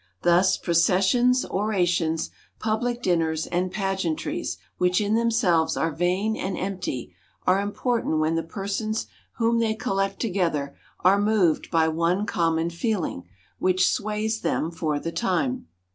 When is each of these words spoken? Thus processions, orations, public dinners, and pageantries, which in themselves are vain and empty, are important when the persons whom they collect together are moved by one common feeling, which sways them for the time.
Thus 0.23 0.57
processions, 0.57 1.45
orations, 1.45 2.31
public 2.57 3.03
dinners, 3.03 3.45
and 3.45 3.71
pageantries, 3.71 4.57
which 4.79 4.99
in 4.99 5.13
themselves 5.13 5.77
are 5.77 5.91
vain 5.91 6.35
and 6.35 6.57
empty, 6.57 7.13
are 7.45 7.61
important 7.61 8.17
when 8.17 8.33
the 8.33 8.41
persons 8.41 9.05
whom 9.33 9.59
they 9.59 9.75
collect 9.75 10.19
together 10.19 10.75
are 11.01 11.21
moved 11.21 11.69
by 11.69 11.87
one 11.87 12.25
common 12.25 12.71
feeling, 12.71 13.27
which 13.59 13.87
sways 13.87 14.41
them 14.41 14.71
for 14.71 14.99
the 14.99 15.11
time. 15.11 15.67